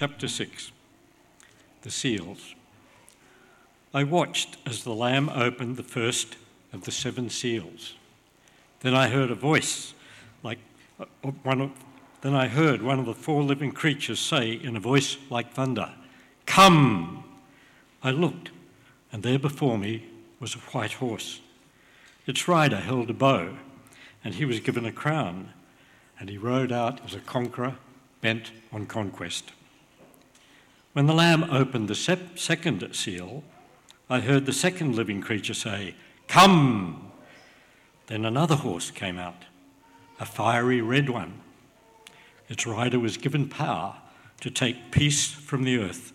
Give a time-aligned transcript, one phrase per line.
[0.00, 0.72] Chapter 6
[1.82, 2.54] The Seals.
[3.92, 6.38] I watched as the Lamb opened the first
[6.72, 7.96] of the seven seals.
[8.80, 9.92] Then I heard a voice
[10.42, 10.56] like
[10.98, 11.04] uh,
[11.42, 11.72] one of,
[12.22, 15.90] then I heard one of the four living creatures say in a voice like thunder,
[16.46, 17.22] Come!
[18.02, 18.52] I looked,
[19.12, 20.06] and there before me
[20.40, 21.40] was a white horse.
[22.26, 23.58] Its rider held a bow,
[24.24, 25.52] and he was given a crown,
[26.18, 27.74] and he rode out as a conqueror
[28.22, 29.52] bent on conquest.
[30.92, 33.44] When the Lamb opened the sep- second seal,
[34.08, 35.94] I heard the second living creature say,
[36.26, 37.12] Come!
[38.08, 39.44] Then another horse came out,
[40.18, 41.40] a fiery red one.
[42.48, 43.98] Its rider was given power
[44.40, 46.12] to take peace from the earth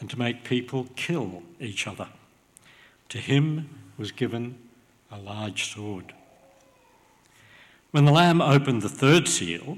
[0.00, 2.08] and to make people kill each other.
[3.10, 4.56] To him was given
[5.12, 6.14] a large sword.
[7.90, 9.76] When the Lamb opened the third seal,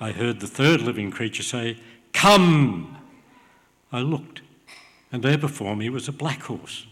[0.00, 1.76] I heard the third living creature say,
[2.12, 2.96] Come!
[3.92, 4.42] I looked,
[5.10, 6.86] and there before me was a black horse.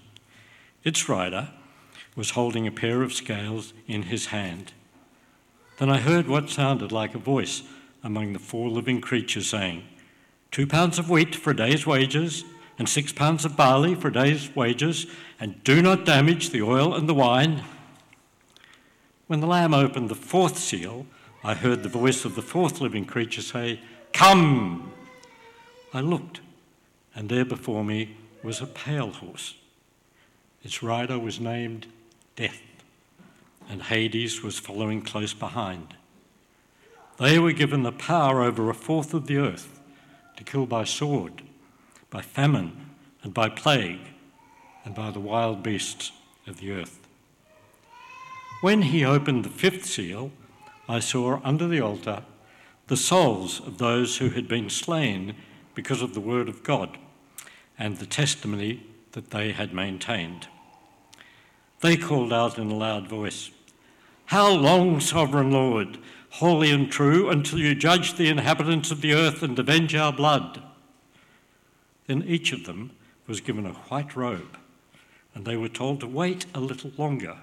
[0.82, 1.50] Its rider
[2.16, 4.72] was holding a pair of scales in his hand.
[5.78, 7.62] Then I heard what sounded like a voice
[8.02, 9.84] among the four living creatures saying,
[10.50, 12.44] Two pounds of wheat for a day's wages,
[12.78, 15.06] and six pounds of barley for a day's wages,
[15.38, 17.62] and do not damage the oil and the wine.
[19.28, 21.06] When the Lamb opened the fourth seal,
[21.44, 23.80] I heard the voice of the fourth living creature say,
[24.12, 24.92] Come!
[25.92, 26.40] I looked,
[27.18, 29.56] and there before me was a pale horse.
[30.62, 31.88] Its rider was named
[32.36, 32.62] Death,
[33.68, 35.96] and Hades was following close behind.
[37.18, 39.80] They were given the power over a fourth of the earth
[40.36, 41.42] to kill by sword,
[42.08, 42.90] by famine,
[43.24, 44.12] and by plague,
[44.84, 46.12] and by the wild beasts
[46.46, 47.00] of the earth.
[48.60, 50.30] When he opened the fifth seal,
[50.88, 52.22] I saw under the altar
[52.86, 55.34] the souls of those who had been slain
[55.74, 56.96] because of the word of God
[57.78, 60.48] and the testimony that they had maintained.
[61.80, 63.50] They called out in a loud voice,
[64.26, 65.98] How long, sovereign Lord?
[66.30, 70.62] holy and true, until you judge the inhabitants of the earth and avenge our blood.
[72.06, 72.92] Then each of them
[73.26, 74.58] was given a white robe,
[75.34, 77.36] and they were told to wait a little longer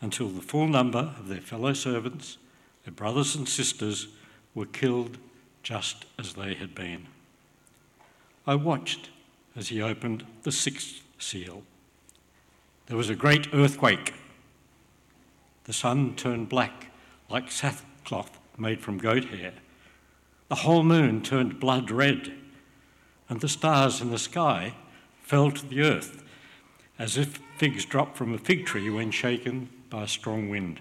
[0.00, 2.38] until the full number of their fellow servants,
[2.84, 4.08] their brothers and sisters,
[4.54, 5.18] were killed
[5.62, 7.06] just as they had been.
[8.46, 9.10] I watched
[9.56, 11.62] as he opened the sixth seal.
[12.86, 14.14] There was a great earthquake.
[15.64, 16.88] The sun turned black
[17.28, 19.52] like sackcloth made from goat hair.
[20.48, 22.32] The whole moon turned blood red,
[23.28, 24.74] and the stars in the sky
[25.22, 26.22] fell to the earth
[26.98, 30.78] as if figs drop from a fig tree when shaken by a strong wind.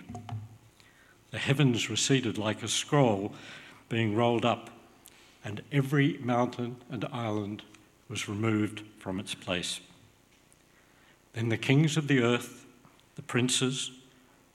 [1.31, 3.33] The heavens receded like a scroll
[3.89, 4.69] being rolled up,
[5.43, 7.63] and every mountain and island
[8.11, 9.79] was removed from its place.
[11.31, 12.65] Then the kings of the earth,
[13.15, 13.91] the princes,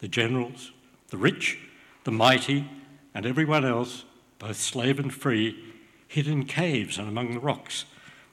[0.00, 0.72] the generals,
[1.08, 1.58] the rich,
[2.04, 2.68] the mighty,
[3.14, 4.04] and everyone else,
[4.38, 5.58] both slave and free,
[6.06, 7.86] hid in caves and among the rocks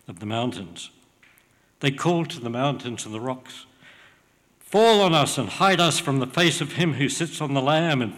[0.09, 0.89] of the mountains.
[1.79, 3.65] They called to the mountains and the rocks,
[4.59, 7.61] Fall on us and hide us from the face of him who sits on the
[7.61, 8.13] Lamb and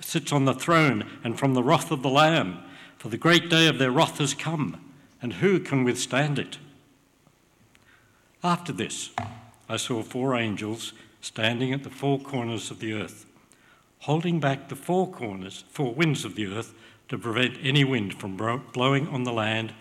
[0.00, 2.62] sits on the throne and from the wrath of the Lamb,
[2.96, 4.87] for the great day of their wrath has come,
[5.20, 6.58] and who can withstand it?
[8.42, 9.10] After this,
[9.68, 13.26] I saw four angels standing at the four corners of the earth
[14.00, 16.74] holding back the four corners, four winds of the earth,
[17.08, 18.36] to prevent any wind from
[18.72, 19.72] blowing on the land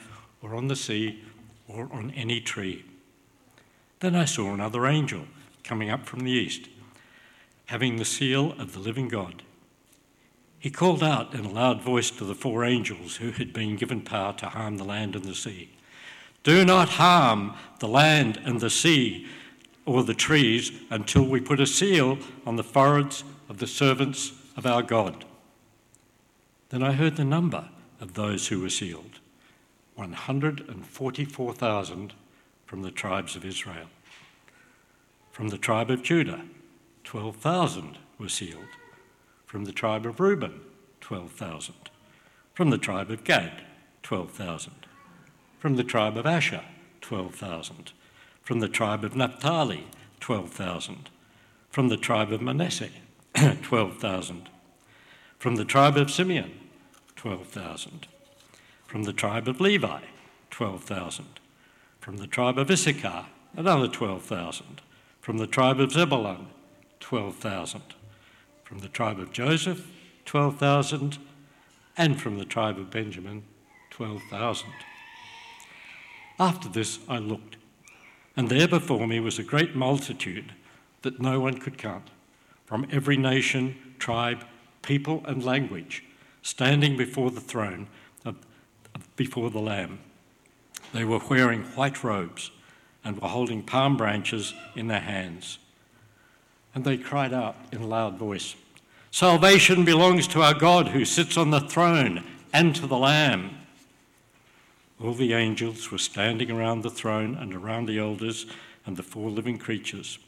[0.42, 1.24] or on the sea
[1.68, 2.86] or on any tree.
[4.00, 5.26] Then I saw another angel
[5.64, 6.70] coming up from the east,
[7.66, 9.44] having the seal of the living God.
[10.59, 14.01] He called out in a loud voice to the four angels who had been given
[14.01, 15.69] power to harm the land and the sea
[16.44, 19.28] Do not harm the land and the sea
[19.85, 24.66] or the trees until we put a seal on the foreheads of the servants of
[24.66, 25.25] our God.
[26.69, 27.69] Then I heard the number
[28.01, 29.19] of those who were sealed
[29.96, 32.14] 144,000
[32.66, 33.87] from the tribes of Israel.
[35.32, 36.41] From the tribe of Judah,
[37.03, 38.67] 12,000 were sealed.
[39.47, 40.59] From the tribe of Reuben,
[40.99, 41.73] 12,000.
[42.53, 43.61] From the tribe of Gad,
[44.03, 44.73] 12,000.
[45.58, 46.66] From the tribe of Asher,
[46.99, 47.94] 12,000.
[48.44, 49.88] From the tribe of Naphtali,
[50.20, 51.09] 12,000.
[51.70, 52.90] From the tribe of Manasseh,
[53.61, 54.49] 12,000.
[55.40, 56.52] From the tribe of Simeon,
[57.16, 58.05] 12,000.
[58.85, 60.02] From the tribe of Levi,
[60.52, 61.26] 12,000.
[62.02, 64.82] From the tribe of Issachar, another 12,000.
[65.22, 66.47] From the tribe of Zebulun,
[66.99, 67.82] 12,000.
[68.67, 69.87] From the tribe of Joseph,
[70.25, 71.19] 12,000.
[71.96, 73.43] And from the tribe of Benjamin,
[73.91, 74.67] 12,000.
[76.37, 77.55] After this, I looked,
[78.35, 80.52] and there before me was a great multitude
[81.03, 82.09] that no one could count,
[82.66, 84.43] from every nation, tribe,
[84.81, 86.03] people, and language,
[86.41, 87.87] standing before the throne,
[88.25, 88.35] of,
[89.16, 89.99] before the Lamb.
[90.93, 92.52] They were wearing white robes
[93.02, 95.58] and were holding palm branches in their hands.
[96.75, 98.55] And they cried out in a loud voice
[99.11, 102.23] Salvation belongs to our God who sits on the throne
[102.53, 103.58] and to the Lamb.
[105.02, 108.46] All the angels were standing around the throne and around the elders
[108.85, 110.19] and the four living creatures.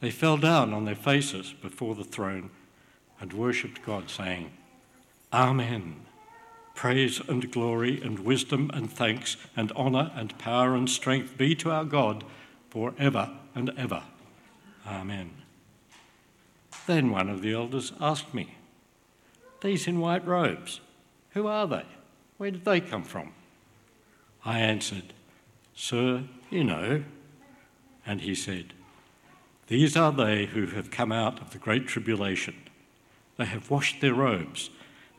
[0.00, 2.50] They fell down on their faces before the throne
[3.20, 4.50] and worshipped God, saying,
[5.32, 6.02] Amen.
[6.74, 11.70] Praise and glory and wisdom and thanks and honour and power and strength be to
[11.70, 12.24] our God
[12.68, 14.02] for ever and ever.
[14.86, 15.30] Amen.
[16.86, 18.54] Then one of the elders asked me,
[19.60, 20.80] These in white robes,
[21.30, 21.84] who are they?
[22.38, 23.32] Where did they come from?
[24.44, 25.12] I answered,
[25.74, 27.04] Sir, you know.
[28.06, 28.72] And he said,
[29.66, 32.54] These are they who have come out of the great tribulation.
[33.36, 34.70] They have washed their robes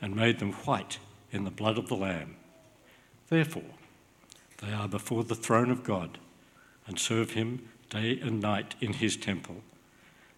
[0.02, 1.00] and made them white
[1.32, 2.38] in the blood of the Lamb.
[3.28, 3.64] Therefore,
[4.60, 6.18] they are before the throne of God
[6.88, 9.58] and serve him day and night in his temple.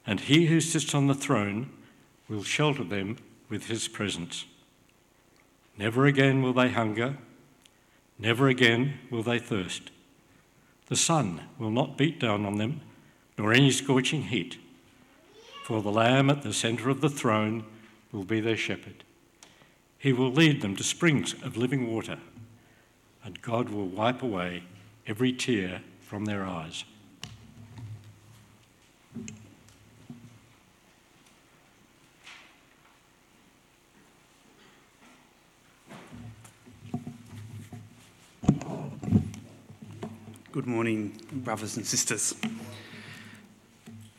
[0.06, 1.70] And he who sits on the throne
[2.28, 3.18] will shelter them
[3.50, 4.46] with his presence.
[5.78, 7.18] Never again will they hunger
[8.20, 9.92] Never again will they thirst.
[10.88, 12.82] The sun will not beat down on them,
[13.38, 14.58] nor any scorching heat,
[15.64, 17.64] for the Lamb at the centre of the throne
[18.12, 19.06] will be their shepherd.
[19.98, 22.18] He will lead them to springs of living water,
[23.24, 24.64] and God will wipe away
[25.08, 26.84] every tear from their eyes.
[40.60, 42.36] Good morning, brothers and sisters.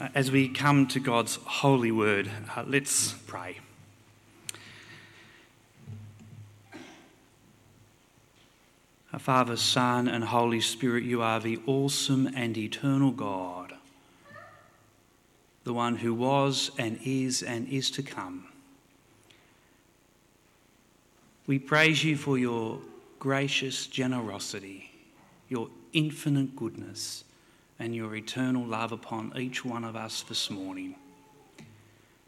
[0.01, 3.59] Uh, as we come to God's holy word, uh, let's pray.
[9.13, 13.75] Our Father, Son, and Holy Spirit, you are the awesome and eternal God,
[15.65, 18.47] the one who was and is and is to come.
[21.47, 22.79] We praise you for your
[23.19, 24.91] gracious generosity,
[25.51, 27.25] your infinite goodness
[27.79, 30.95] and your eternal love upon each one of us this morning.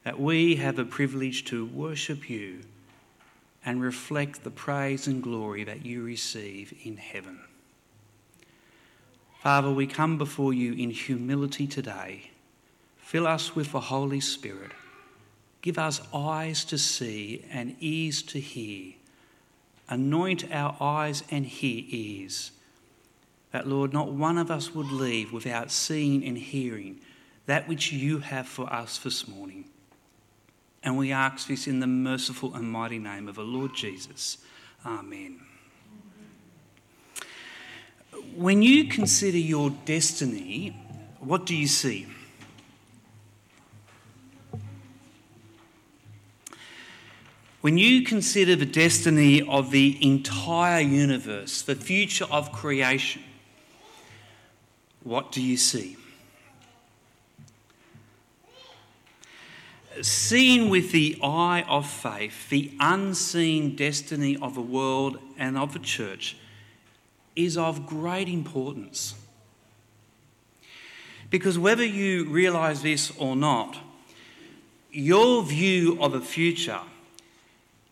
[0.04, 2.60] That we have the privilege to worship you
[3.64, 7.38] and reflect the praise and glory that you receive in heaven.
[9.40, 12.30] Father, we come before you in humility today.
[12.98, 14.72] Fill us with the Holy Spirit.
[15.60, 18.94] Give us eyes to see and ears to hear.
[19.88, 22.52] Anoint our eyes and hear ears
[23.52, 27.00] that, Lord, not one of us would leave without seeing and hearing
[27.46, 29.66] that which you have for us this morning.
[30.82, 34.38] And we ask this in the merciful and mighty name of the Lord Jesus.
[34.84, 35.40] Amen.
[38.34, 40.70] When you consider your destiny,
[41.20, 42.06] what do you see?
[47.60, 53.22] When you consider the destiny of the entire universe, the future of creation,
[55.04, 55.96] what do you see?
[60.00, 65.78] Seeing with the eye of faith the unseen destiny of the world and of the
[65.78, 66.36] church
[67.36, 69.14] is of great importance.
[71.30, 73.78] Because whether you realise this or not,
[74.90, 76.80] your view of the future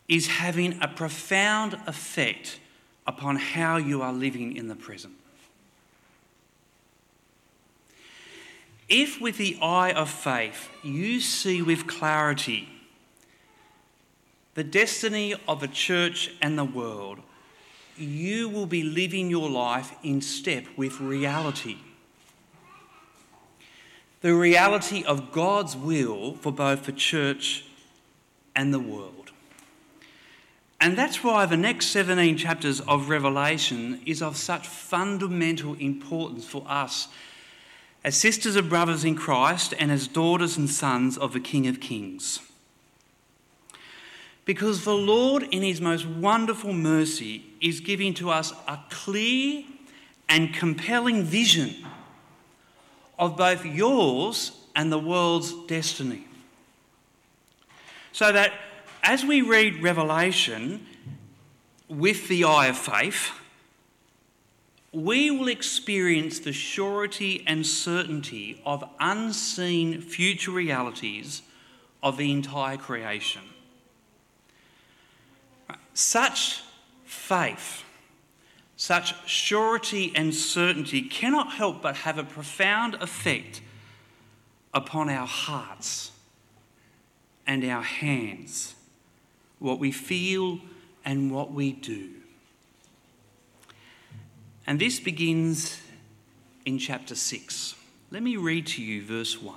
[0.07, 2.59] is having a profound effect
[3.07, 5.13] upon how you are living in the present.
[8.91, 12.67] If with the eye of faith you see with clarity
[14.53, 17.19] the destiny of a church and the world,
[17.95, 21.77] you will be living your life in step with reality.
[24.19, 27.63] The reality of God's will for both the church
[28.53, 29.31] and the world.
[30.81, 36.65] And that's why the next 17 chapters of Revelation is of such fundamental importance for
[36.67, 37.07] us
[38.03, 41.79] as sisters and brothers in Christ and as daughters and sons of the King of
[41.79, 42.39] Kings.
[44.43, 49.63] Because the Lord, in His most wonderful mercy, is giving to us a clear
[50.27, 51.75] and compelling vision
[53.19, 56.25] of both yours and the world's destiny.
[58.11, 58.53] So that
[59.03, 60.85] as we read Revelation
[61.87, 63.31] with the eye of faith,
[64.93, 71.41] we will experience the surety and certainty of unseen future realities
[72.03, 73.41] of the entire creation.
[75.93, 76.61] Such
[77.05, 77.83] faith,
[78.75, 83.61] such surety and certainty cannot help but have a profound effect
[84.73, 86.11] upon our hearts
[87.47, 88.75] and our hands,
[89.59, 90.59] what we feel
[91.05, 92.09] and what we do.
[94.67, 95.81] And this begins
[96.65, 97.75] in chapter 6.
[98.11, 99.55] Let me read to you verse 1.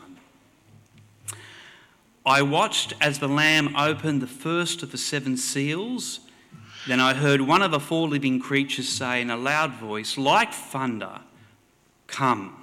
[2.27, 6.21] I watched as the Lamb opened the first of the seven seals.
[6.87, 10.53] Then I heard one of the four living creatures say in a loud voice, like
[10.53, 11.21] thunder,
[12.07, 12.57] Come.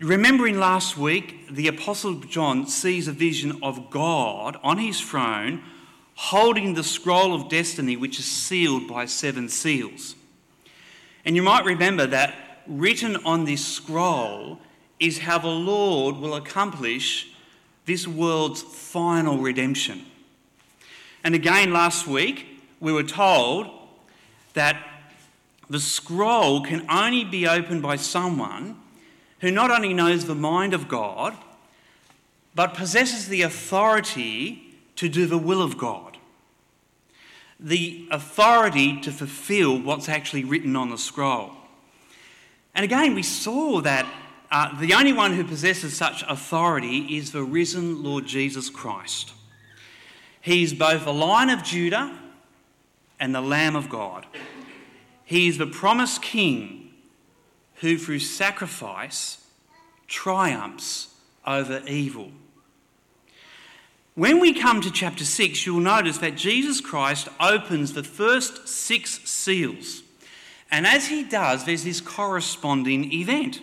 [0.00, 5.62] Remembering last week, the Apostle John sees a vision of God on his throne
[6.14, 10.16] holding the scroll of destiny, which is sealed by seven seals.
[11.24, 12.34] And you might remember that
[12.66, 14.58] written on this scroll
[14.98, 17.28] is how the Lord will accomplish
[17.86, 20.04] this world's final redemption.
[21.24, 22.46] And again, last week,
[22.80, 23.68] we were told
[24.54, 24.76] that
[25.68, 28.76] the scroll can only be opened by someone
[29.40, 31.36] who not only knows the mind of God,
[32.54, 36.09] but possesses the authority to do the will of God.
[37.62, 41.52] The authority to fulfill what's actually written on the scroll.
[42.74, 44.06] And again, we saw that
[44.50, 49.32] uh, the only one who possesses such authority is the risen Lord Jesus Christ.
[50.40, 52.18] He's both the Lion of Judah
[53.20, 54.26] and the Lamb of God.
[55.24, 56.90] He is the promised King
[57.76, 59.46] who through sacrifice
[60.08, 61.14] triumphs
[61.46, 62.32] over evil.
[64.20, 69.18] When we come to chapter 6, you'll notice that Jesus Christ opens the first six
[69.26, 70.02] seals.
[70.70, 73.62] And as he does, there's this corresponding event.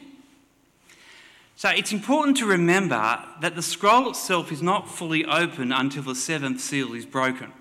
[1.58, 6.16] So it's important to remember that the scroll itself is not fully open until the
[6.16, 7.54] seventh seal is broken.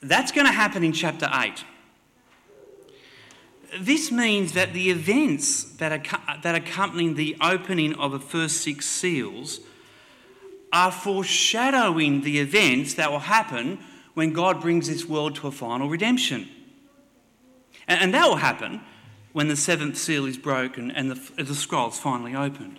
[0.00, 1.64] That's going to happen in chapter 8
[3.80, 6.04] this means that the events that,
[6.42, 9.60] that accompany the opening of the first six seals
[10.72, 13.78] are foreshadowing the events that will happen
[14.14, 16.48] when God brings this world to a final redemption.
[17.88, 18.80] And, that will happen
[19.32, 22.78] when the seventh seal is broken and the, the scroll is finally opened.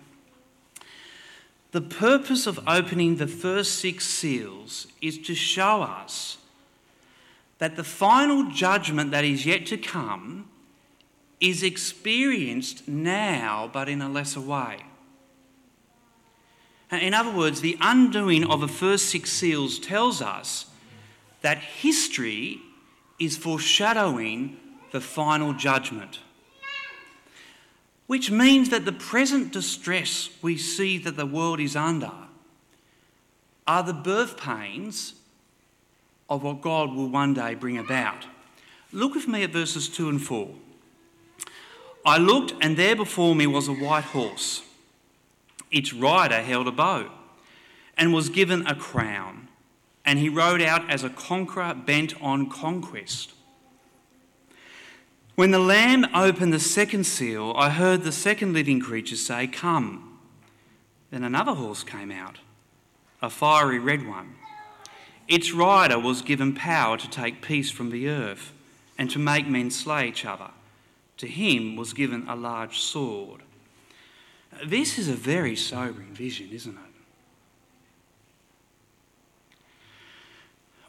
[1.71, 6.37] The purpose of opening the first six seals is to show us
[7.57, 10.49] that the final judgment that is yet to come
[11.39, 14.77] is experienced now, but in a lesser way.
[17.01, 20.67] In other words, the undoing of the first six seals tells us
[21.41, 22.59] that history
[23.19, 24.57] is foreshadowing
[24.91, 26.19] the final judgment.
[28.07, 32.11] Which means that the present distress we see that the world is under
[33.65, 35.13] are the birth pains
[36.29, 38.25] of what God will one day bring about.
[38.91, 40.49] Look with me at verses 2 and 4.
[42.05, 44.61] I looked, and there before me was a white horse.
[45.73, 47.09] Its rider held a bow
[47.97, 49.47] and was given a crown,
[50.05, 53.33] and he rode out as a conqueror bent on conquest.
[55.35, 60.19] When the Lamb opened the second seal, I heard the second living creature say, Come.
[61.09, 62.37] Then another horse came out,
[63.21, 64.35] a fiery red one.
[65.27, 68.51] Its rider was given power to take peace from the earth
[68.97, 70.51] and to make men slay each other.
[71.17, 73.41] To him was given a large sword.
[74.65, 76.93] This is a very sobering vision, isn't it?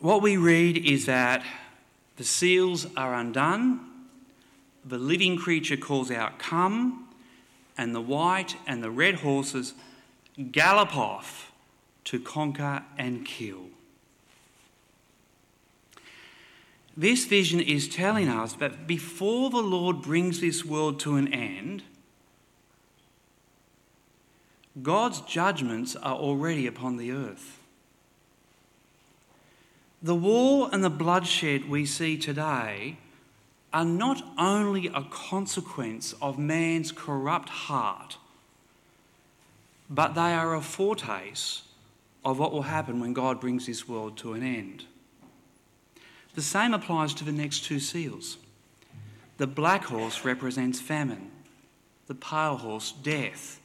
[0.00, 1.42] What we read is that
[2.16, 3.80] the seals are undone,
[4.84, 7.08] the living creature calls out, Come,
[7.76, 9.74] and the white and the red horses
[10.52, 11.52] gallop off
[12.04, 13.68] to conquer and kill.
[16.96, 21.82] This vision is telling us that before the Lord brings this world to an end,
[24.82, 27.60] God's judgments are already upon the earth.
[30.02, 32.98] The war and the bloodshed we see today
[33.72, 38.18] are not only a consequence of man's corrupt heart,
[39.88, 41.62] but they are a foretaste
[42.24, 44.84] of what will happen when God brings this world to an end.
[46.34, 48.38] The same applies to the next two seals.
[49.38, 51.30] The black horse represents famine,
[52.06, 53.60] the pale horse, death.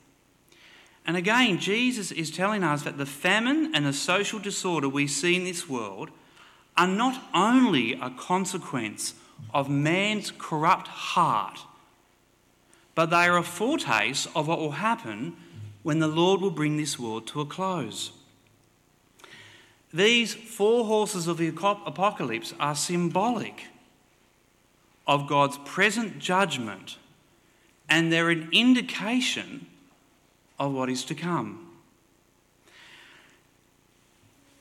[1.10, 5.36] And again, Jesus is telling us that the famine and the social disorder we see
[5.36, 6.12] in this world
[6.78, 9.16] are not only a consequence
[9.51, 11.62] of man's corrupt heart,
[12.94, 15.36] but they are a foretaste of what will happen
[15.82, 18.12] when the Lord will bring this world to a close.
[19.92, 23.63] These four horses of the apocalypse are symbolic
[25.08, 26.98] of God's present judgment,
[27.89, 29.66] and they're an indication
[30.60, 31.66] of what is to come.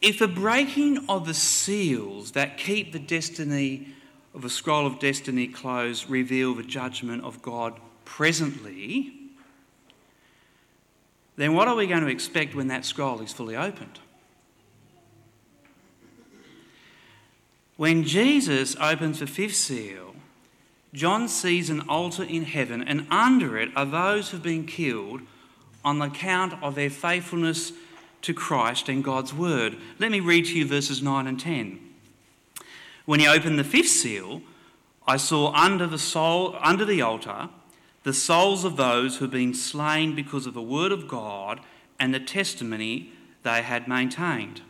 [0.00, 3.94] If the breaking of the seals that keep the destiny
[4.34, 9.12] of a scroll of destiny closed reveal the judgment of God presently,
[11.36, 13.98] then what are we going to expect when that scroll is fully opened?
[17.76, 20.14] When Jesus opens the fifth seal,
[20.92, 25.20] John sees an altar in heaven, and under it are those who've been killed
[25.88, 27.72] on account of their faithfulness
[28.20, 29.76] to Christ and God's word.
[29.98, 31.80] Let me read to you verses 9 and 10.
[33.06, 34.42] When he opened the fifth seal,
[35.06, 37.48] I saw under the soul under the altar
[38.02, 41.60] the souls of those who had been slain because of the word of God
[41.98, 44.60] and the testimony they had maintained.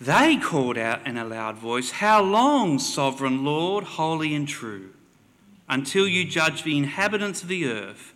[0.00, 4.90] They called out in a loud voice, How long, sovereign Lord, holy and true,
[5.68, 8.13] until you judge the inhabitants of the earth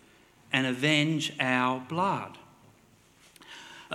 [0.52, 2.38] and avenge our blood?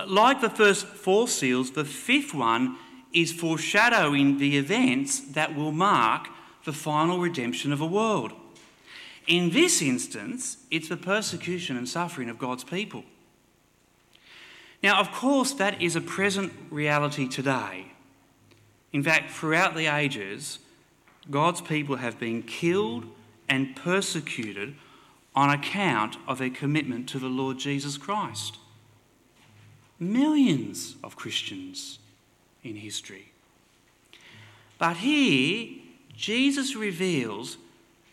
[0.06, 2.76] Like the first four seals, the fifth one
[3.12, 6.28] is foreshadowing the events that will mark
[6.64, 8.32] the final redemption of a world.
[9.26, 13.04] In this instance, it's the persecution and suffering of God's people.
[14.82, 17.92] Now, of course, that is a present reality today.
[18.92, 20.58] In fact, throughout the ages,
[21.30, 23.06] God's people have been killed
[23.48, 24.74] and persecuted
[25.34, 28.58] on account of their commitment to the Lord Jesus Christ.
[29.98, 31.98] Millions of Christians
[32.62, 33.32] in history.
[34.78, 35.68] But here,
[36.16, 37.56] Jesus reveals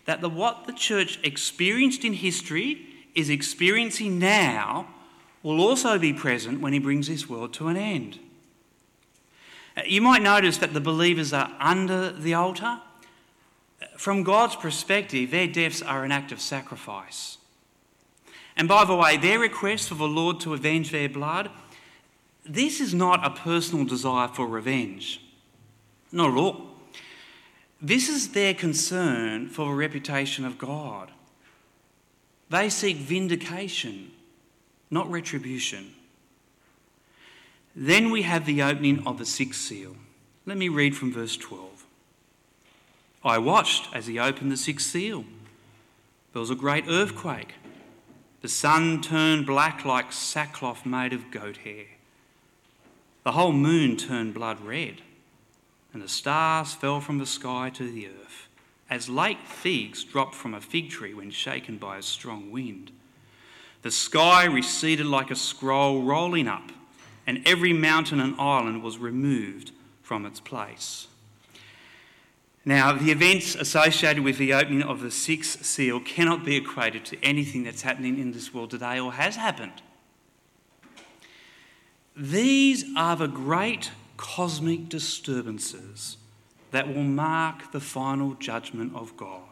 [0.05, 2.85] that the, what the church experienced in history
[3.15, 4.87] is experiencing now
[5.43, 8.19] will also be present when he brings this world to an end.
[9.85, 12.81] You might notice that the believers are under the altar.
[13.97, 17.37] From God's perspective, their deaths are an act of sacrifice.
[18.55, 21.49] And by the way, their request for the Lord to avenge their blood,
[22.45, 25.21] this is not a personal desire for revenge.
[26.11, 26.67] Not at all.
[27.81, 31.11] This is their concern for the reputation of God.
[32.49, 34.11] They seek vindication
[34.91, 35.93] not retribution.
[37.73, 39.95] Then we have the opening of the sixth seal.
[40.45, 41.70] Let me read from verse 12.
[43.23, 45.25] I watched as he opened the sixth seal.
[46.33, 47.53] There was a great earthquake.
[48.41, 51.85] The sun turned black like sackcloth made of goat hair.
[53.23, 55.01] The whole moon turned blood red,
[55.93, 58.47] and the stars fell from the sky to the earth,
[58.89, 62.91] as late figs drop from a fig tree when shaken by a strong wind.
[63.83, 66.71] The sky receded like a scroll rolling up,
[67.27, 71.07] and every mountain and island was removed from its place.
[72.63, 77.23] Now, the events associated with the opening of the sixth seal cannot be equated to
[77.23, 79.81] anything that's happening in this world today or has happened.
[82.15, 86.17] These are the great cosmic disturbances
[86.69, 89.51] that will mark the final judgment of God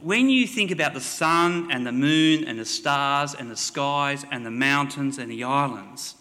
[0.00, 4.24] when you think about the sun and the moon and the stars and the skies
[4.30, 6.14] and the mountains and the islands,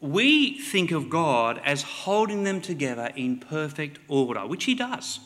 [0.00, 5.20] we think of God as holding them together in perfect order, which He does.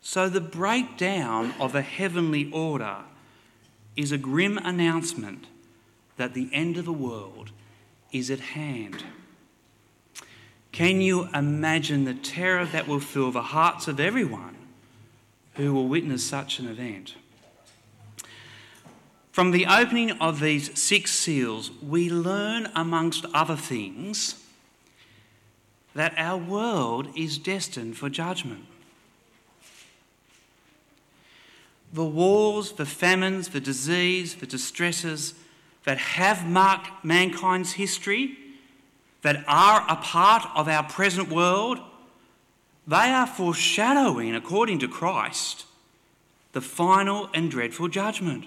[0.00, 2.98] So the breakdown of a heavenly order
[3.96, 5.46] is a grim announcement
[6.16, 7.50] that the end of the world
[8.10, 9.04] is at hand.
[10.70, 14.56] Can you imagine the terror that will fill the hearts of everyone
[15.54, 17.14] who will witness such an event.
[19.32, 24.44] From the opening of these six seals, we learn, amongst other things,
[25.94, 28.66] that our world is destined for judgment.
[31.94, 35.34] The wars, the famines, the disease, the distresses
[35.84, 38.36] that have marked mankind's history,
[39.22, 41.78] that are a part of our present world,
[42.86, 45.64] they are foreshadowing, according to Christ,
[46.52, 48.44] the final and dreadful judgment.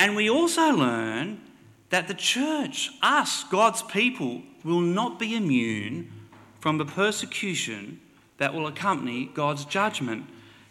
[0.00, 1.42] And we also learn
[1.90, 6.10] that the church, us, God's people, will not be immune
[6.58, 8.00] from the persecution
[8.38, 10.24] that will accompany God's judgment,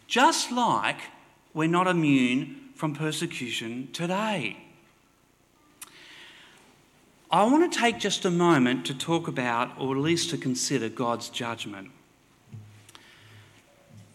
[0.08, 0.96] just like
[1.54, 4.56] we're not immune from persecution today.
[7.30, 10.88] I want to take just a moment to talk about, or at least to consider,
[10.88, 11.92] God's judgment.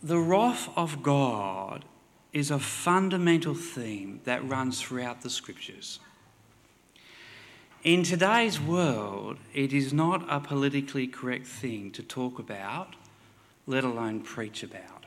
[0.04, 1.86] The wrath of God
[2.36, 6.02] is a fundamental theme that runs throughout the scriptures.
[7.82, 12.98] In today's world, it is not a politically correct thing to talk about,
[13.66, 15.06] let alone preach about.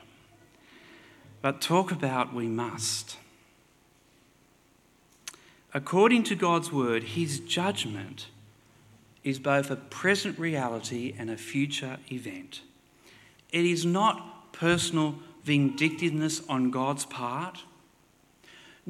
[1.43, 3.17] But talk about we must.
[5.71, 8.29] According to God's word, his judgment
[9.23, 12.61] is both a present reality and a future event.
[13.51, 17.63] It is not personal vindictiveness on God's part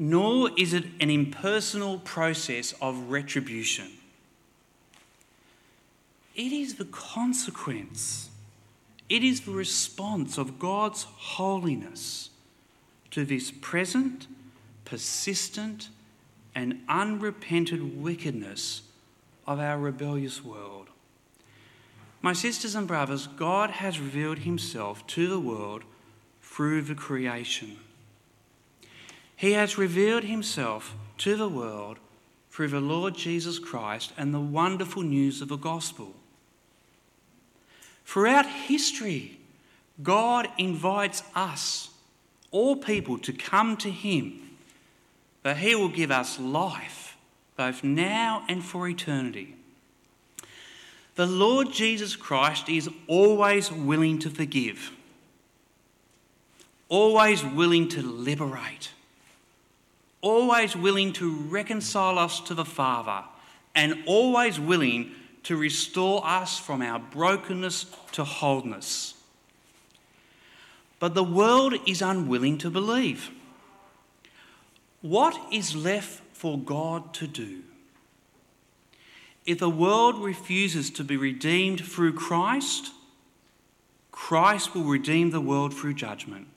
[0.02, 3.86] nor is it an impersonal process of retribution.
[6.34, 8.30] It is the consequence,
[9.10, 12.30] it is the response of God's holiness
[13.10, 14.26] to this present,
[14.86, 15.90] persistent,
[16.54, 18.80] and unrepented wickedness
[19.46, 20.88] of our rebellious world.
[22.22, 25.84] My sisters and brothers, God has revealed himself to the world
[26.60, 27.78] through the creation.
[29.34, 31.96] He has revealed himself to the world
[32.50, 36.12] through the Lord Jesus Christ and the wonderful news of the gospel.
[38.04, 39.38] Throughout history,
[40.02, 41.88] God invites us,
[42.50, 44.50] all people, to come to him,
[45.42, 47.16] that he will give us life,
[47.56, 49.54] both now and for eternity.
[51.14, 54.92] The Lord Jesus Christ is always willing to forgive,
[56.90, 58.90] always willing to liberate
[60.22, 63.24] always willing to reconcile us to the Father,
[63.74, 65.12] and always willing
[65.44, 69.14] to restore us from our brokenness to wholeness.
[70.98, 73.30] But the world is unwilling to believe.
[75.00, 77.62] What is left for God to do?
[79.46, 82.90] If the world refuses to be redeemed through Christ,
[84.12, 86.48] Christ will redeem the world through judgment.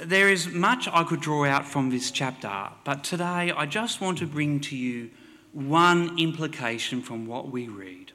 [0.00, 4.18] There is much I could draw out from this chapter, but today I just want
[4.18, 5.10] to bring to you
[5.52, 8.12] one implication from what we read.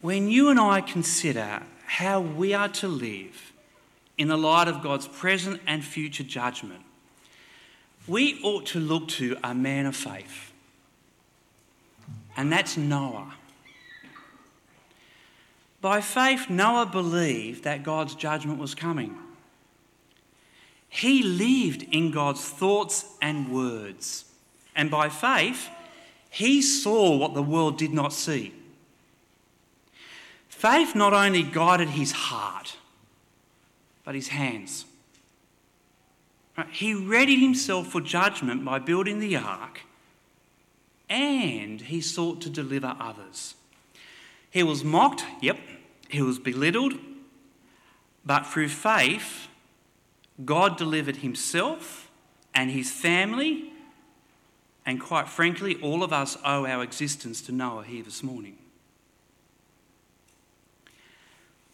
[0.00, 3.52] When you and I consider how we are to live
[4.18, 6.82] in the light of God's present and future judgment,
[8.08, 10.52] we ought to look to a man of faith,
[12.36, 13.34] and that's Noah.
[15.86, 19.16] By faith, Noah believed that God's judgment was coming.
[20.88, 24.24] He lived in God's thoughts and words.
[24.74, 25.68] And by faith,
[26.28, 28.52] he saw what the world did not see.
[30.48, 32.78] Faith not only guided his heart,
[34.02, 34.86] but his hands.
[36.72, 39.82] He readied himself for judgment by building the ark,
[41.08, 43.54] and he sought to deliver others.
[44.50, 45.58] He was mocked, yep,
[46.08, 46.94] he was belittled,
[48.24, 49.48] but through faith,
[50.44, 52.10] God delivered himself
[52.54, 53.72] and his family,
[54.84, 58.56] and quite frankly, all of us owe our existence to Noah here this morning.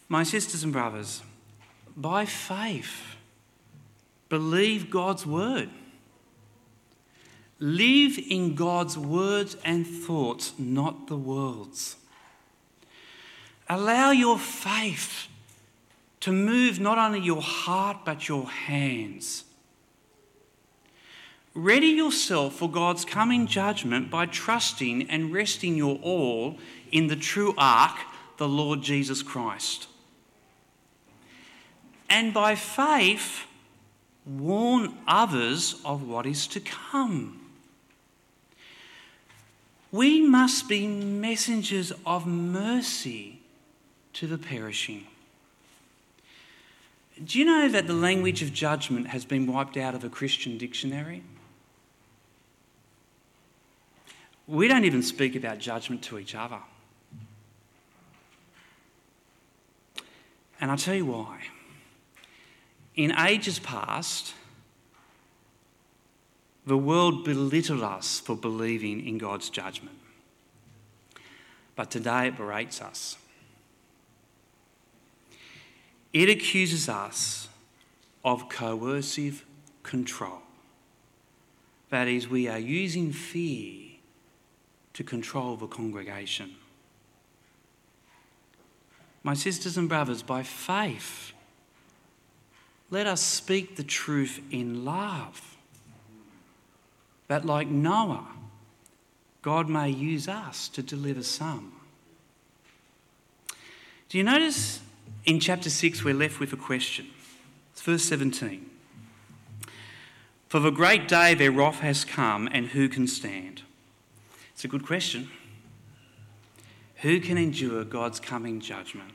[0.09, 1.23] My sisters and brothers,
[1.97, 3.17] by faith,
[4.29, 5.71] believe God's word.
[7.59, 11.97] Live in God's words and thoughts, not the world's.
[13.73, 15.29] Allow your faith
[16.21, 19.45] to move not only your heart but your hands.
[21.55, 26.59] Ready yourself for God's coming judgment by trusting and resting your all
[26.91, 27.97] in the true ark,
[28.37, 29.89] the Lord Jesus Christ.
[32.11, 33.47] And by faith,
[34.27, 37.41] warn others of what is to come.
[39.91, 43.32] We must be messengers of mercy
[44.15, 45.07] to the perishing.
[47.23, 50.59] Do you know that the language of judgment has been wiped out of a Christian
[50.59, 51.23] dictionary?
[54.47, 56.59] We don't even speak about judgment to each other.
[60.61, 61.41] And I'll tell you why.
[62.95, 64.35] In ages past,
[66.67, 69.99] the world belittled us for believing in God's judgment.
[71.75, 73.17] But today it berates us.
[76.13, 77.49] It accuses us
[78.25, 79.45] of coercive
[79.83, 80.41] control.
[81.91, 83.93] That is, we are using fear
[84.95, 86.55] to control the congregation.
[89.23, 91.33] My sisters and brothers, by faith,
[92.91, 95.57] let us speak the truth in love.
[97.29, 98.27] That, like Noah,
[99.41, 101.73] God may use us to deliver some.
[104.09, 104.81] Do you notice
[105.25, 107.07] in chapter 6 we're left with a question?
[107.73, 108.69] It's verse 17.
[110.49, 113.63] For the great day their wrath has come, and who can stand?
[114.53, 115.31] It's a good question.
[116.97, 119.11] Who can endure God's coming judgment?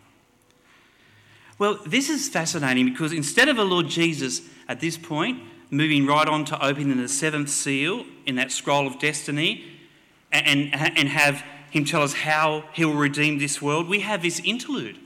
[1.59, 6.27] Well, this is fascinating because instead of the Lord Jesus at this point moving right
[6.27, 9.65] on to opening the seventh seal in that scroll of destiny
[10.31, 14.97] and, and have him tell us how he'll redeem this world, we have this interlude.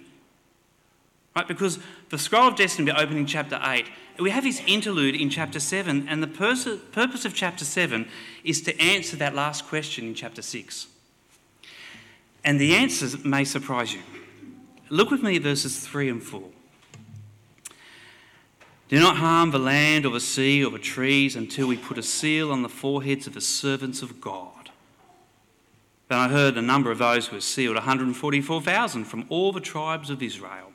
[1.36, 1.48] Right?
[1.48, 3.86] Because the scroll of destiny will open in chapter 8.
[4.20, 8.08] We have this interlude in chapter 7, and the purpose of chapter 7
[8.44, 10.88] is to answer that last question in chapter 6.
[12.44, 14.02] And the answers may surprise you.
[14.90, 16.44] Look with me at verses 3 and 4.
[18.90, 22.04] Do not harm the land or the sea or the trees until we put a
[22.04, 24.70] seal on the foreheads of the servants of God.
[26.10, 30.10] Then I heard the number of those who were sealed 144,000 from all the tribes
[30.10, 30.71] of Israel.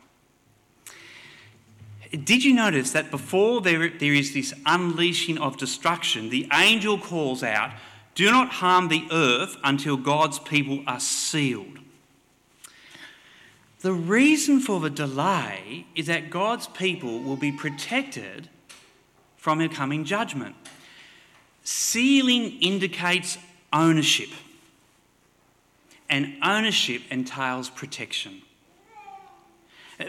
[2.11, 7.43] Did you notice that before there, there is this unleashing of destruction, the angel calls
[7.43, 7.73] out,
[8.15, 11.79] Do not harm the earth until God's people are sealed?
[13.81, 18.49] The reason for the delay is that God's people will be protected
[19.37, 20.57] from a coming judgment.
[21.63, 23.39] Sealing indicates
[23.73, 24.31] ownership,
[26.09, 28.43] and ownership entails protection.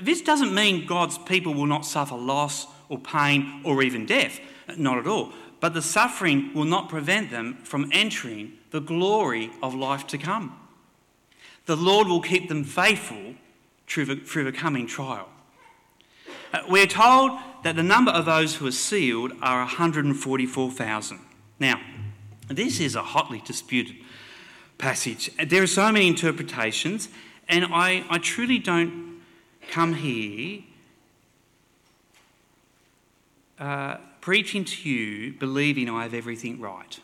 [0.02, 4.39] This doesn't mean God's people will not suffer loss or pain or even death,
[4.78, 5.32] not at all.
[5.60, 10.60] But the suffering will not prevent them from entering the glory of life to come.
[11.65, 13.36] The Lord will keep them faithful
[13.88, 15.30] through the, through the coming trial.
[16.54, 17.32] Uh, we're told
[17.63, 21.19] that the number of those who are sealed are 144,000.
[21.60, 21.82] Now,
[22.47, 23.95] this is a hotly disputed
[24.78, 25.30] passage.
[25.45, 27.10] There are so many interpretations,
[27.50, 29.16] and I, I truly don't
[29.69, 30.62] come here
[33.60, 36.99] uh, preaching to you believing I have everything right.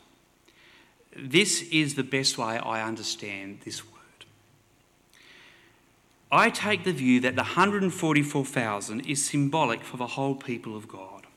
[1.16, 3.92] This is the best way I understand this word.
[6.32, 11.28] I take the view that the 144,000 is symbolic for the whole people of God.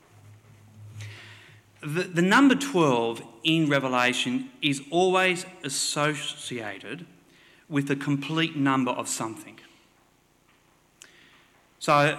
[1.83, 7.07] The, the number 12 in Revelation is always associated
[7.69, 9.56] with the complete number of something.
[11.79, 12.19] So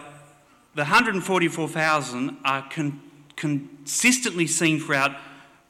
[0.75, 3.01] the 144,000 are con-
[3.35, 5.15] consistently seen throughout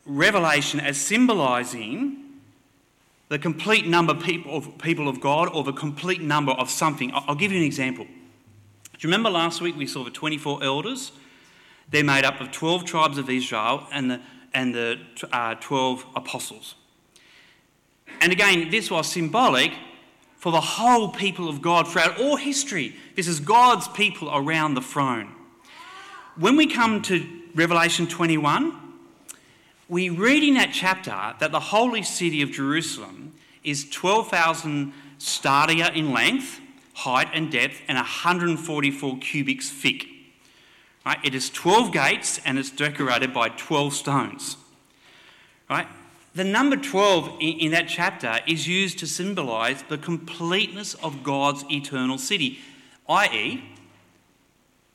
[0.06, 2.24] Revelation as symbolising
[3.30, 4.24] the complete number of
[4.80, 7.12] people of, God or the complete number of something.
[7.14, 8.06] I'll give you an example.
[8.06, 8.12] Do
[9.00, 11.12] you remember last week we saw the 24 elders?
[11.90, 14.22] They're made up of 12 tribes of Israel and the,
[14.54, 15.00] and the
[15.32, 16.76] uh, 12 apostles.
[18.22, 19.74] And again, this was symbolic
[20.38, 22.96] for the whole people of God throughout all history.
[23.16, 25.34] This is God's people around the throne.
[26.36, 28.74] When we come to Revelation 21,
[29.90, 36.12] we read in that chapter that the holy city of Jerusalem is 12,000 stadia in
[36.12, 36.62] length,
[36.94, 40.06] height, and depth, and 144 cubits thick.
[41.06, 41.18] Right?
[41.24, 44.58] It is 12 gates and it's decorated by 12 stones.
[45.70, 45.88] Right?
[46.38, 52.20] The number 12 in, that chapter is used to symbolize the completeness of God's eternal
[52.20, 52.60] city,
[53.10, 53.64] i.e.,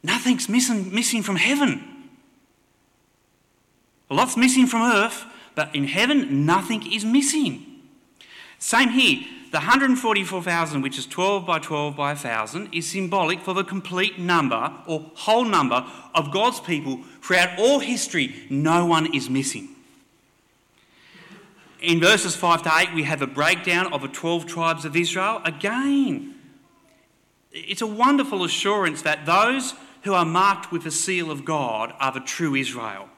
[0.05, 1.83] nothing's missing, missing from heaven.
[4.09, 5.25] A Lots missing from earth,
[5.57, 7.67] but in heaven, nothing is missing.
[8.61, 9.27] Same here.
[9.51, 14.73] The 144,000, which is 12 by 12 by 1,000, is symbolic for the complete number
[14.87, 18.47] or whole number of God's people throughout all history.
[18.49, 19.71] No one is missing.
[21.83, 25.43] In verses 5 to 8, we have a breakdown of the 12 tribes of Israel.
[25.45, 26.37] Again,
[27.51, 32.13] it's a wonderful assurance that those who are marked with the seal of God are
[32.13, 33.09] the true Israel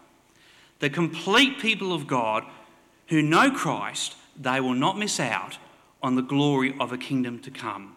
[0.84, 2.44] the complete people of God
[3.08, 5.56] who know Christ, they will not miss out
[6.02, 7.96] on the glory of a kingdom to come.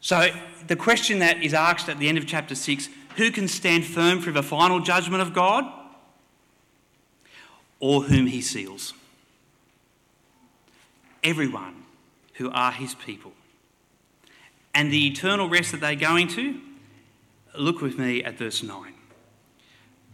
[0.00, 0.28] So,
[0.68, 4.20] the question that is asked at the end of chapter 6 who can stand firm
[4.20, 5.64] for the final judgment of God?
[7.80, 8.92] Or whom he seals?
[11.26, 11.82] Everyone
[12.34, 13.32] who are his people.
[14.72, 16.60] And the eternal rest that they go into?
[17.58, 18.94] Look with me at verse 9.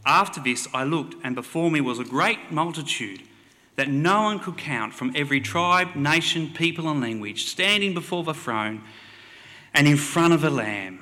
[0.06, 3.20] After this, I looked, and before me was a great multitude
[3.76, 8.32] that no one could count from every tribe, nation, people, and language, standing before the
[8.32, 8.82] throne
[9.74, 10.98] and in front of the Lamb.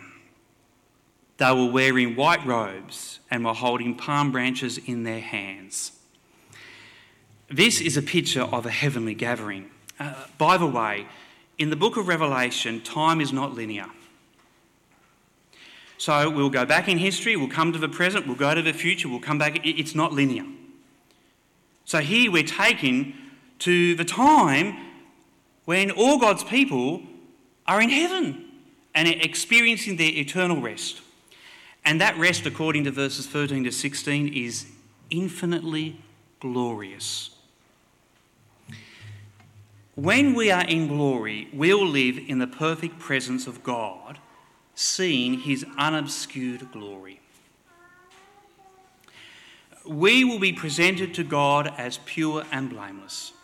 [1.36, 5.92] They were wearing white robes and were holding palm branches in their hands.
[7.48, 9.70] This is a picture of a heavenly gathering.
[10.00, 11.06] Uh, by the way,
[11.58, 13.84] in the book of Revelation, time is not linear.
[15.98, 18.72] So we'll go back in history, we'll come to the present, we'll go to the
[18.72, 19.60] future, we'll come back.
[19.62, 20.46] It's not linear.
[21.84, 23.12] So here we're taken
[23.58, 24.78] to the time
[25.66, 27.02] when all God's people
[27.66, 28.46] are in heaven
[28.94, 31.02] and experiencing their eternal rest.
[31.84, 34.66] And that rest, according to verses 13 to 16, is
[35.10, 36.00] infinitely
[36.40, 37.30] glorious.
[40.00, 44.18] When we are in glory, we'll live in the perfect presence of God,
[44.74, 47.20] seeing his unobscured glory.
[49.86, 53.34] We will be presented to God as pure and blameless,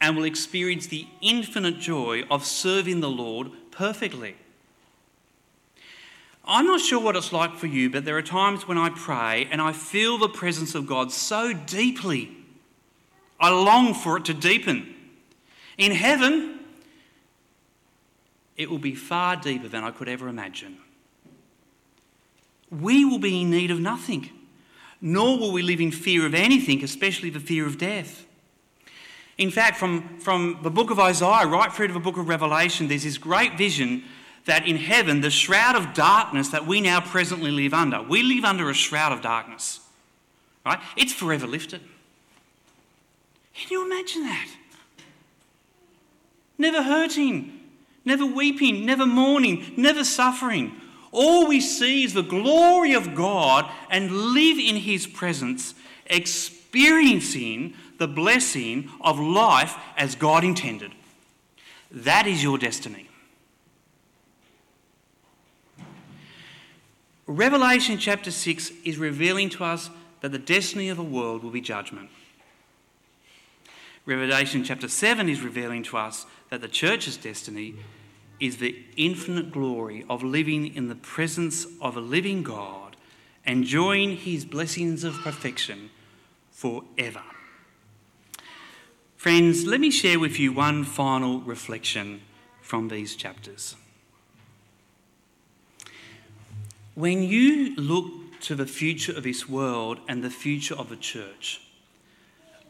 [0.00, 4.36] and will experience the infinite joy of serving the Lord perfectly.
[6.44, 9.48] I'm not sure what it's like for you, but there are times when I pray
[9.50, 12.30] and I feel the presence of God so deeply.
[13.40, 14.91] I long for it to deepen.
[15.78, 16.60] In heaven,
[18.56, 20.78] it will be far deeper than I could ever imagine.
[22.70, 24.30] We will be in need of nothing,
[25.00, 28.26] nor will we live in fear of anything, especially the fear of death.
[29.38, 32.88] In fact, from, from the book of Isaiah right through to the book of Revelation,
[32.88, 34.04] there's this great vision
[34.44, 38.44] that in heaven, the shroud of darkness that we now presently live under, we live
[38.44, 39.80] under a shroud of darkness.
[40.64, 40.78] Right?
[40.96, 41.80] It's forever lifted.
[43.54, 44.48] Can you imagine that?
[46.62, 47.60] Never hurting,
[48.06, 50.80] never weeping, never mourning, never suffering.
[51.10, 55.74] All we see is the glory of God and live in His presence,
[56.06, 60.92] experiencing the blessing of life as God intended.
[61.90, 63.10] That is your destiny.
[67.26, 69.90] Revelation chapter 6 is revealing to us
[70.22, 72.08] that the destiny of the world will be judgment.
[74.04, 77.74] Revelation chapter 7 is revealing to us that the church's destiny
[78.38, 82.94] is the infinite glory of living in the presence of a living God,
[83.46, 85.88] enjoying his blessings of perfection
[86.50, 87.22] forever.
[89.16, 92.20] Friends, let me share with you one final reflection
[92.60, 93.74] from these chapters.
[96.94, 101.62] When you look to the future of this world and the future of the church,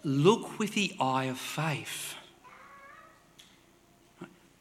[0.04, 2.14] look with the eye of faith.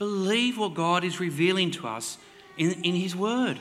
[0.01, 2.17] Believe what God is revealing to us
[2.57, 3.59] in, in His Word.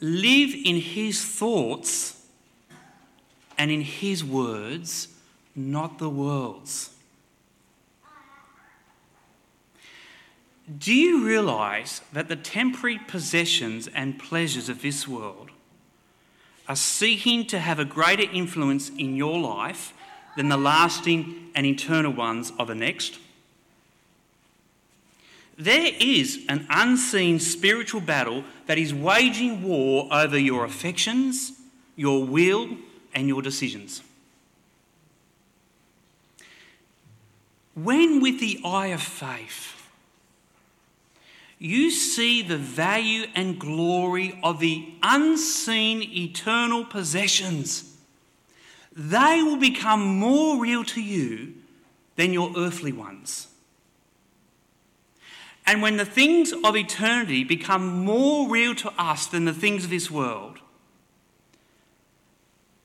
[0.00, 2.20] Live in His thoughts
[3.56, 5.06] and in His words,
[5.54, 6.90] not the world's.
[10.76, 15.52] Do you realize that the temporary possessions and pleasures of this world
[16.66, 19.94] are seeking to have a greater influence in your life
[20.36, 23.20] than the lasting and eternal ones of the next?
[25.56, 31.52] There is an unseen spiritual battle that is waging war over your affections,
[31.96, 32.76] your will,
[33.14, 34.02] and your decisions.
[37.74, 39.70] When, with the eye of faith,
[41.58, 47.94] you see the value and glory of the unseen eternal possessions
[48.96, 51.54] they will become more real to you
[52.16, 53.48] than your earthly ones.
[55.66, 59.90] And when the things of eternity become more real to us than the things of
[59.90, 60.58] this world,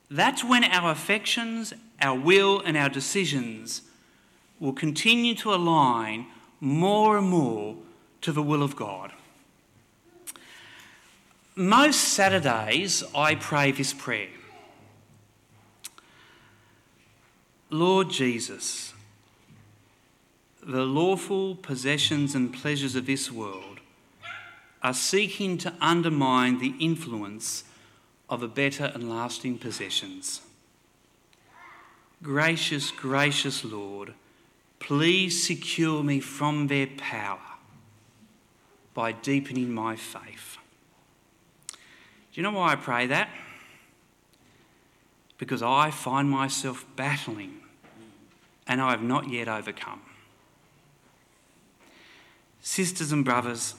[0.09, 3.81] that's when our affections, our will, and our decisions
[4.59, 6.25] will continue to align
[6.59, 7.75] more and more
[8.21, 9.13] to the will of God.
[11.55, 14.29] Most Saturdays, I pray this prayer
[17.69, 18.93] Lord Jesus,
[20.69, 23.79] the lawful possessions and pleasures of this world
[24.83, 27.63] are seeking to undermine the influence
[28.29, 30.41] of a better and lasting possessions.
[32.21, 34.13] Gracious, gracious Lord,
[34.77, 37.39] please secure me from their power
[38.93, 40.57] by deepening my faith.
[41.71, 41.77] Do
[42.33, 43.29] you know why I pray that?
[45.39, 47.61] Because I find myself battling
[48.67, 50.01] and I have not yet overcome.
[52.79, 53.75] Sisters and brothers,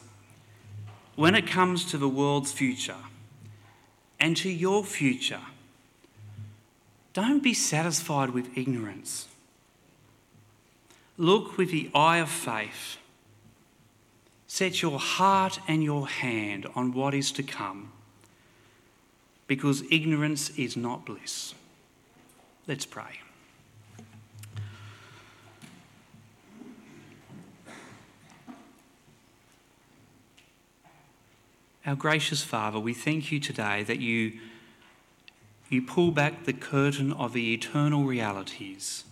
[1.16, 3.02] when it comes to the world's future
[4.18, 5.40] and to your future,
[7.14, 9.26] don't be satisfied with ignorance.
[11.16, 12.98] Look with the eye of faith.
[14.46, 17.92] Set your heart and your hand on what is to come,
[19.46, 21.54] because ignorance is not bliss.
[22.66, 23.20] Let's pray.
[31.86, 34.38] Our gracious Father, we thank you today that you,
[35.70, 39.04] you pull back the curtain of the eternal realities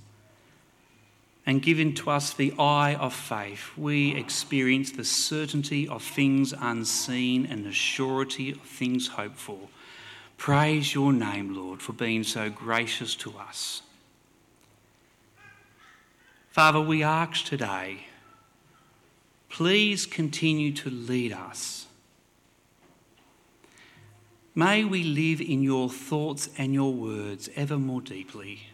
[1.48, 7.46] and give to us the eye of faith, we experience the certainty of things unseen
[7.46, 9.58] and the surety of things hoped for.
[10.36, 13.80] Praise your name, Lord, for being so gracious to us.
[16.50, 18.08] Father, we ask today,
[19.48, 21.87] please continue to lead us.
[24.58, 28.66] May we live in your thoughts and your words ever more deeply.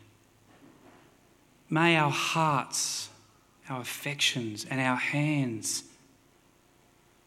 [1.69, 3.11] May our hearts,
[3.69, 5.85] our affections, and our hands,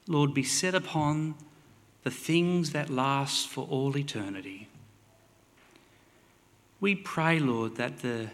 [0.08, 1.36] Lord, be set upon
[2.02, 4.68] the things that last for all eternity.
[6.80, 8.32] We pray, Lord, that the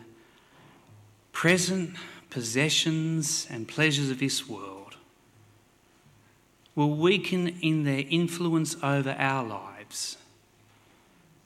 [1.33, 1.97] present
[2.29, 4.95] possessions and pleasures of this world
[6.75, 9.72] will weaken in their influence over our lives,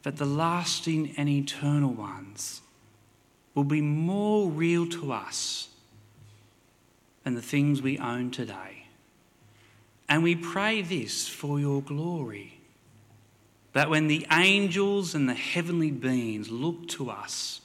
[0.03, 2.61] that the lasting and eternal ones
[3.53, 5.69] will be more real to us
[7.23, 8.85] than the things we own today.
[10.07, 12.59] And we pray this for your glory.
[13.73, 17.61] That when the angels and the heavenly beings look to us,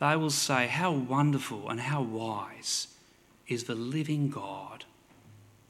[0.00, 2.88] they will say, How wonderful and how wise
[3.48, 4.84] is the living God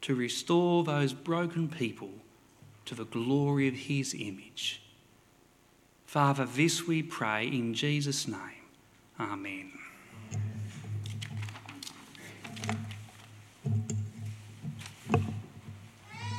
[0.01, 2.11] to restore those broken people
[2.87, 4.83] to the glory of his image.
[6.07, 8.67] Father, this we pray in Jesus' name.
[9.19, 9.72] Amen.